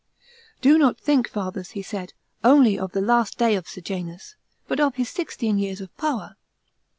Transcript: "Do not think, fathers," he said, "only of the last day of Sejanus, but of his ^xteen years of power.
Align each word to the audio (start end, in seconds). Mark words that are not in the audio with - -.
"Do 0.61 0.79
not 0.79 0.99
think, 0.99 1.27
fathers," 1.29 1.69
he 1.77 1.83
said, 1.83 2.13
"only 2.43 2.75
of 2.79 2.93
the 2.93 3.01
last 3.01 3.37
day 3.37 3.53
of 3.53 3.67
Sejanus, 3.67 4.35
but 4.67 4.79
of 4.79 4.95
his 4.95 5.13
^xteen 5.13 5.59
years 5.59 5.79
of 5.79 5.95
power. 5.95 6.37